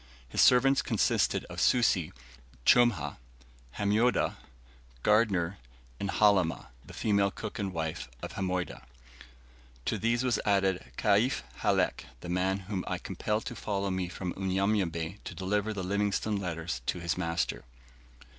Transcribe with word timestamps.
His 0.27 0.41
servants 0.41 0.81
consisted 0.81 1.45
of 1.45 1.61
Susi, 1.61 2.11
Chumah, 2.65 3.17
Hamoydah, 3.75 4.35
Gardner, 5.03 5.59
and 5.99 6.09
Halimah, 6.09 6.69
the 6.83 6.95
female 6.95 7.29
cook 7.29 7.59
and 7.59 7.71
wife 7.71 8.09
of 8.23 8.33
Hamoydah; 8.33 8.81
to 9.85 9.99
these 9.99 10.23
was 10.23 10.39
added 10.43 10.83
Kaif 10.97 11.43
Halek, 11.59 12.05
the 12.21 12.29
man 12.29 12.61
whom 12.61 12.83
I 12.87 12.97
compelled 12.97 13.45
to 13.45 13.55
follow 13.55 13.91
me 13.91 14.07
from 14.09 14.33
Unyanyembe 14.33 15.19
to 15.23 15.35
deliver 15.35 15.71
the 15.71 15.83
Livingstone 15.83 16.37
letters 16.37 16.81
to 16.87 16.99
his 16.99 17.15
master. 17.15 17.63